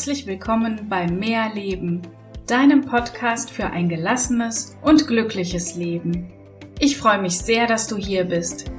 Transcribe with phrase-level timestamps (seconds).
[0.00, 2.00] Herzlich willkommen bei Mehr Leben,
[2.46, 6.32] deinem Podcast für ein gelassenes und glückliches Leben.
[6.78, 8.70] Ich freue mich sehr, dass du hier bist.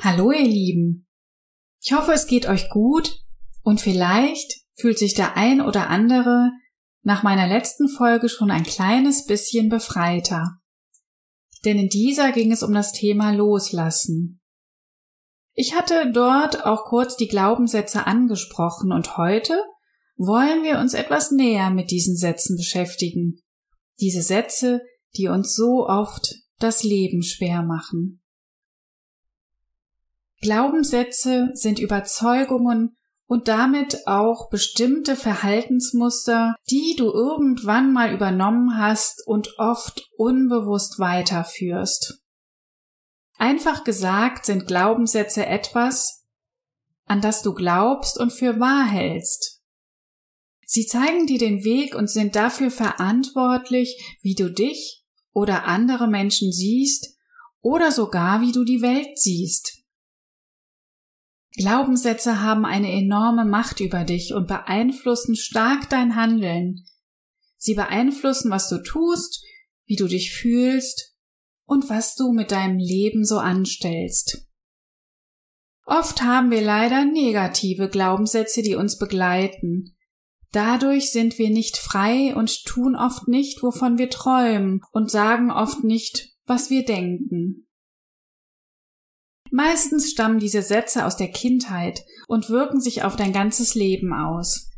[0.00, 1.06] Hallo ihr Lieben.
[1.80, 3.22] Ich hoffe, es geht euch gut
[3.62, 6.50] und vielleicht fühlt sich der ein oder andere
[7.04, 10.58] nach meiner letzten Folge schon ein kleines bisschen befreiter.
[11.64, 14.41] Denn in dieser ging es um das Thema Loslassen.
[15.54, 19.60] Ich hatte dort auch kurz die Glaubenssätze angesprochen und heute
[20.16, 23.40] wollen wir uns etwas näher mit diesen Sätzen beschäftigen.
[24.00, 24.80] Diese Sätze,
[25.16, 28.22] die uns so oft das Leben schwer machen.
[30.40, 32.96] Glaubenssätze sind Überzeugungen
[33.26, 42.21] und damit auch bestimmte Verhaltensmuster, die du irgendwann mal übernommen hast und oft unbewusst weiterführst.
[43.42, 46.24] Einfach gesagt sind Glaubenssätze etwas,
[47.06, 49.60] an das du glaubst und für wahr hältst.
[50.64, 56.52] Sie zeigen dir den Weg und sind dafür verantwortlich, wie du dich oder andere Menschen
[56.52, 57.18] siehst
[57.62, 59.82] oder sogar wie du die Welt siehst.
[61.56, 66.86] Glaubenssätze haben eine enorme Macht über dich und beeinflussen stark dein Handeln.
[67.56, 69.42] Sie beeinflussen, was du tust,
[69.86, 71.11] wie du dich fühlst
[71.66, 74.46] und was du mit deinem Leben so anstellst.
[75.84, 79.96] Oft haben wir leider negative Glaubenssätze, die uns begleiten.
[80.52, 85.82] Dadurch sind wir nicht frei und tun oft nicht, wovon wir träumen und sagen oft
[85.82, 87.66] nicht, was wir denken.
[89.50, 94.71] Meistens stammen diese Sätze aus der Kindheit und wirken sich auf dein ganzes Leben aus.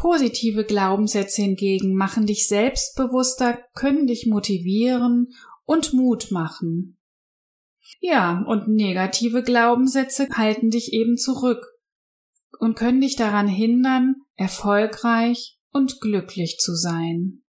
[0.00, 5.34] Positive Glaubenssätze hingegen machen dich selbstbewusster, können dich motivieren
[5.66, 6.98] und Mut machen.
[7.98, 11.66] Ja, und negative Glaubenssätze halten dich eben zurück
[12.58, 17.42] und können dich daran hindern, erfolgreich und glücklich zu sein.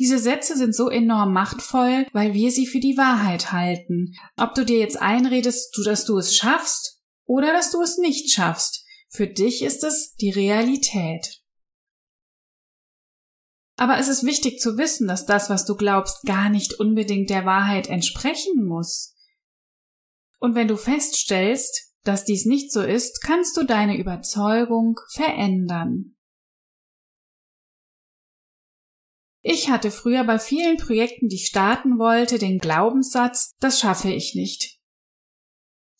[0.00, 4.16] Diese Sätze sind so enorm machtvoll, weil wir sie für die Wahrheit halten.
[4.36, 8.81] Ob du dir jetzt einredest, dass du es schaffst oder dass du es nicht schaffst,
[9.12, 11.42] für dich ist es die Realität.
[13.76, 17.44] Aber es ist wichtig zu wissen, dass das, was du glaubst, gar nicht unbedingt der
[17.44, 19.14] Wahrheit entsprechen muss.
[20.38, 26.16] Und wenn du feststellst, dass dies nicht so ist, kannst du deine Überzeugung verändern.
[29.42, 34.34] Ich hatte früher bei vielen Projekten, die ich starten wollte, den Glaubenssatz, das schaffe ich
[34.34, 34.81] nicht.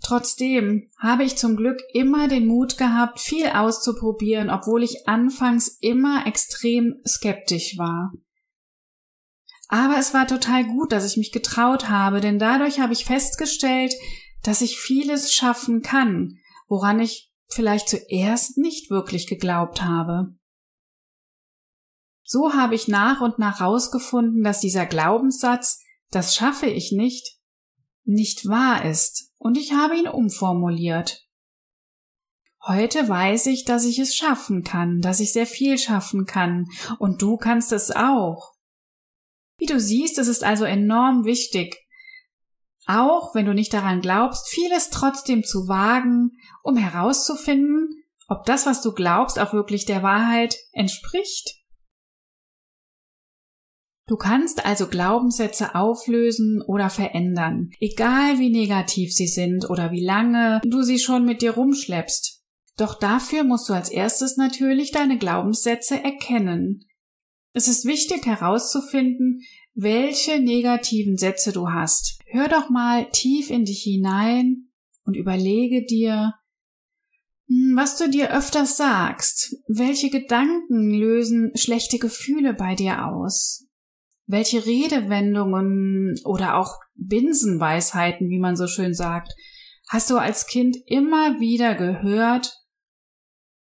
[0.03, 6.27] Trotzdem habe ich zum Glück immer den Mut gehabt, viel auszuprobieren, obwohl ich anfangs immer
[6.27, 8.13] extrem skeptisch war.
[9.69, 13.95] Aber es war total gut, dass ich mich getraut habe, denn dadurch habe ich festgestellt,
[14.43, 16.37] dass ich vieles schaffen kann,
[16.67, 20.35] woran ich vielleicht zuerst nicht wirklich geglaubt habe.
[22.25, 25.81] So habe ich nach und nach herausgefunden, dass dieser Glaubenssatz,
[26.11, 27.39] das schaffe ich nicht,
[28.05, 31.27] nicht wahr ist und ich habe ihn umformuliert.
[32.65, 36.69] Heute weiß ich, dass ich es schaffen kann, dass ich sehr viel schaffen kann,
[37.01, 38.53] und du kannst es auch.
[39.59, 41.77] Wie du siehst, es ist also enorm wichtig,
[42.87, 46.31] auch wenn du nicht daran glaubst, vieles trotzdem zu wagen,
[46.63, 47.89] um herauszufinden,
[48.29, 51.62] ob das, was du glaubst, auch wirklich der Wahrheit entspricht.
[54.13, 60.61] Du kannst also Glaubenssätze auflösen oder verändern, egal wie negativ sie sind oder wie lange
[60.67, 62.43] du sie schon mit dir rumschleppst.
[62.77, 66.85] Doch dafür musst du als erstes natürlich deine Glaubenssätze erkennen.
[67.55, 69.41] Es ist wichtig herauszufinden,
[69.73, 72.19] welche negativen Sätze du hast.
[72.27, 74.69] Hör doch mal tief in dich hinein
[75.07, 76.35] und überlege dir,
[77.49, 79.57] hm, was du dir öfters sagst.
[79.69, 83.69] Welche Gedanken lösen schlechte Gefühle bei dir aus?
[84.27, 89.33] Welche Redewendungen oder auch Binsenweisheiten, wie man so schön sagt,
[89.89, 92.59] hast du als Kind immer wieder gehört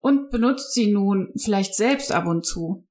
[0.01, 2.87] und benutzt sie nun vielleicht selbst ab und zu?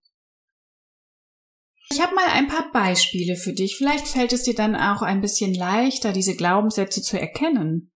[1.90, 3.78] Ich habe mal ein paar Beispiele für dich.
[3.78, 7.92] Vielleicht fällt es dir dann auch ein bisschen leichter, diese Glaubenssätze zu erkennen.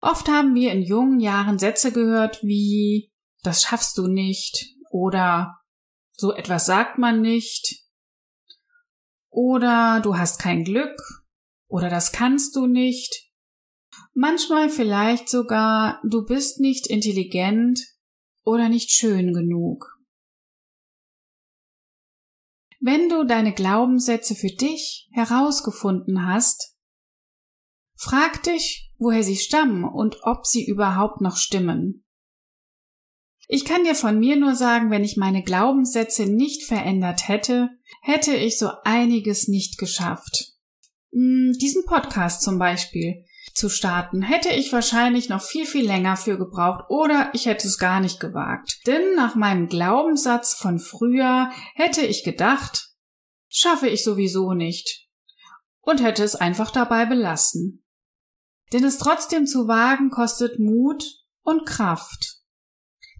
[0.00, 3.10] Oft haben wir in jungen Jahren Sätze gehört wie
[3.44, 5.60] das schaffst du nicht oder
[6.12, 7.83] so etwas sagt man nicht
[9.34, 10.98] oder du hast kein Glück
[11.68, 13.30] oder das kannst du nicht.
[14.14, 17.80] Manchmal vielleicht sogar du bist nicht intelligent
[18.44, 19.98] oder nicht schön genug.
[22.80, 26.74] Wenn du deine Glaubenssätze für dich herausgefunden hast,
[27.96, 32.03] Frag dich, woher sie stammen und ob sie überhaupt noch stimmen.
[33.46, 37.70] Ich kann dir von mir nur sagen, wenn ich meine Glaubenssätze nicht verändert hätte,
[38.00, 40.54] hätte ich so einiges nicht geschafft.
[41.12, 43.24] Hm, diesen Podcast zum Beispiel
[43.54, 47.78] zu starten, hätte ich wahrscheinlich noch viel, viel länger für gebraucht oder ich hätte es
[47.78, 48.80] gar nicht gewagt.
[48.86, 52.90] Denn nach meinem Glaubenssatz von früher hätte ich gedacht,
[53.48, 55.08] schaffe ich sowieso nicht
[55.80, 57.84] und hätte es einfach dabei belassen.
[58.72, 61.04] Denn es trotzdem zu wagen kostet Mut
[61.42, 62.43] und Kraft.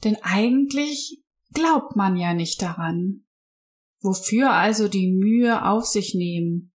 [0.04, 1.22] Denn eigentlich
[1.52, 3.24] glaubt man ja nicht daran.
[4.02, 6.72] Wofür also die Mühe auf sich nehmen?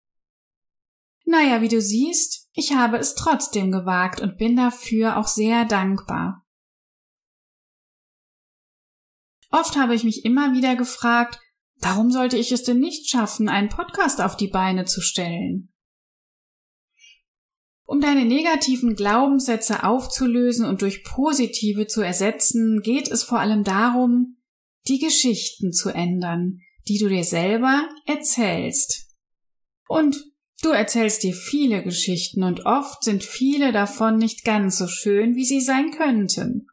[1.26, 6.46] Naja, wie du siehst, ich habe es trotzdem gewagt und bin dafür auch sehr dankbar.
[9.50, 11.38] Oft habe ich mich immer wieder gefragt,
[11.76, 15.72] warum sollte ich es denn nicht schaffen, einen Podcast auf die Beine zu stellen?
[17.88, 24.36] Um deine negativen Glaubenssätze aufzulösen und durch positive zu ersetzen, geht es vor allem darum,
[24.88, 29.06] die Geschichten zu ändern, die du dir selber erzählst.
[29.88, 30.22] Und
[30.60, 35.44] Du erzählst dir viele Geschichten und oft sind viele davon nicht ganz so schön, wie
[35.44, 36.66] sie sein könnten.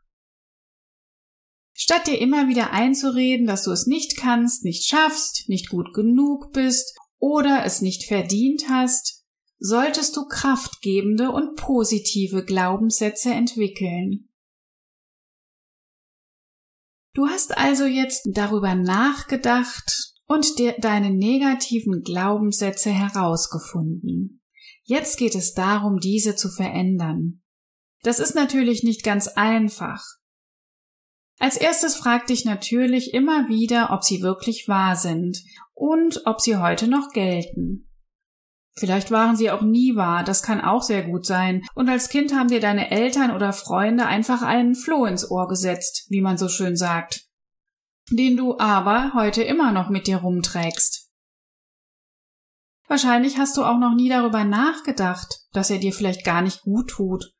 [1.71, 6.51] Statt dir immer wieder einzureden, dass du es nicht kannst, nicht schaffst, nicht gut genug
[6.51, 9.24] bist oder es nicht verdient hast,
[9.65, 14.29] solltest du kraftgebende und positive Glaubenssätze entwickeln.
[17.13, 24.41] Du hast also jetzt darüber nachgedacht, und dir deine negativen Glaubenssätze herausgefunden.
[24.83, 27.41] Jetzt geht es darum, diese zu verändern.
[28.03, 30.03] Das ist natürlich nicht ganz einfach.
[31.37, 36.57] Als erstes frag dich natürlich immer wieder, ob sie wirklich wahr sind und ob sie
[36.57, 37.84] heute noch gelten.
[38.77, 41.63] Vielleicht waren sie auch nie wahr, das kann auch sehr gut sein.
[41.75, 46.05] Und als Kind haben dir deine Eltern oder Freunde einfach einen Floh ins Ohr gesetzt,
[46.09, 47.25] wie man so schön sagt
[48.11, 51.09] den du aber heute immer noch mit dir rumträgst.
[52.87, 56.89] Wahrscheinlich hast du auch noch nie darüber nachgedacht, dass er dir vielleicht gar nicht gut
[56.91, 57.33] tut.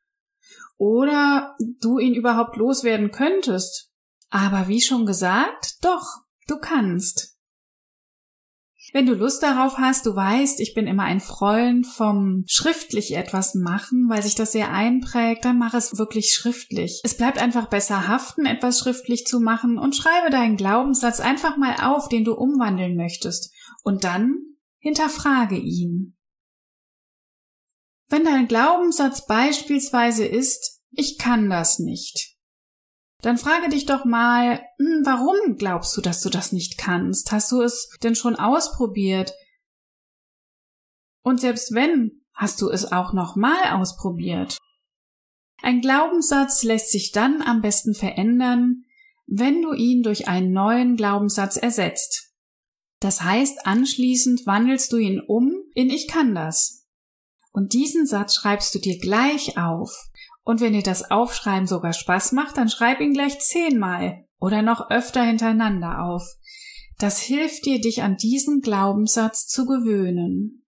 [0.76, 3.92] Oder du ihn überhaupt loswerden könntest.
[4.28, 6.04] Aber wie schon gesagt, doch,
[6.48, 7.35] du kannst.
[8.96, 13.54] Wenn du Lust darauf hast, du weißt, ich bin immer ein Freund vom schriftlich etwas
[13.54, 17.02] machen, weil sich das sehr einprägt, dann mach es wirklich schriftlich.
[17.04, 21.76] Es bleibt einfach besser haften, etwas schriftlich zu machen und schreibe deinen Glaubenssatz einfach mal
[21.82, 23.52] auf, den du umwandeln möchtest.
[23.82, 24.34] Und dann
[24.78, 26.16] hinterfrage ihn.
[28.08, 32.35] Wenn dein Glaubenssatz beispielsweise ist, ich kann das nicht,
[33.22, 37.32] dann frage dich doch mal, hm, warum glaubst du, dass du das nicht kannst?
[37.32, 39.32] Hast du es denn schon ausprobiert?
[41.22, 44.58] Und selbst wenn, hast du es auch nochmal ausprobiert?
[45.62, 48.84] Ein Glaubenssatz lässt sich dann am besten verändern,
[49.26, 52.34] wenn du ihn durch einen neuen Glaubenssatz ersetzt.
[53.00, 56.86] Das heißt, anschließend wandelst du ihn um in Ich kann das.
[57.52, 60.10] Und diesen Satz schreibst du dir gleich auf
[60.46, 64.90] und wenn dir das Aufschreiben sogar Spaß macht, dann schreib ihn gleich zehnmal oder noch
[64.90, 66.22] öfter hintereinander auf.
[66.98, 70.64] Das hilft dir, dich an diesen Glaubenssatz zu gewöhnen.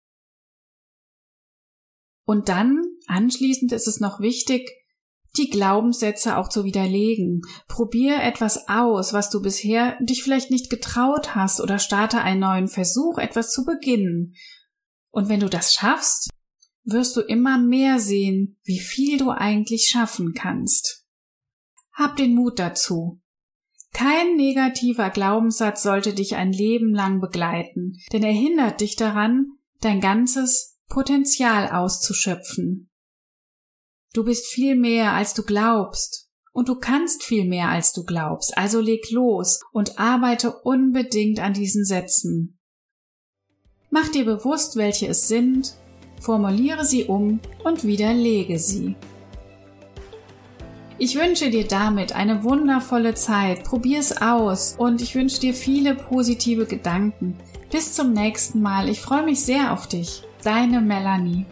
[2.24, 4.68] Und dann, anschließend ist es noch wichtig,
[5.36, 7.42] die Glaubenssätze auch zu widerlegen.
[7.68, 12.66] Probier etwas aus, was du bisher dich vielleicht nicht getraut hast oder starte einen neuen
[12.66, 14.34] Versuch, etwas zu beginnen.
[15.10, 16.30] Und wenn du das schaffst,
[16.90, 21.04] wirst du immer mehr sehen, wie viel du eigentlich schaffen kannst.
[21.92, 23.20] Hab den Mut dazu.
[23.92, 29.46] Kein negativer Glaubenssatz sollte dich ein Leben lang begleiten, denn er hindert dich daran,
[29.80, 32.90] dein ganzes Potenzial auszuschöpfen.
[34.14, 38.56] Du bist viel mehr, als du glaubst, und du kannst viel mehr, als du glaubst,
[38.56, 42.58] also leg los und arbeite unbedingt an diesen Sätzen.
[43.90, 45.76] Mach dir bewusst, welche es sind
[46.20, 48.96] formuliere sie um und widerlege sie.
[51.00, 56.66] Ich wünsche dir damit eine wundervolle Zeit, probier's aus und ich wünsche dir viele positive
[56.66, 57.36] Gedanken.
[57.70, 60.22] Bis zum nächsten Mal, ich freue mich sehr auf dich.
[60.42, 61.46] Deine Melanie.